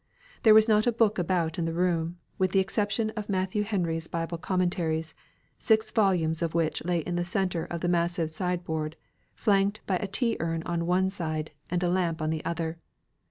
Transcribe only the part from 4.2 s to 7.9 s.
commentaries, six volumes of which lay in the centre of the